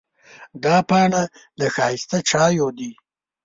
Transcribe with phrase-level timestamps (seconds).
[0.63, 1.23] دا پاڼې
[1.59, 2.91] د ښایسته چایو دي.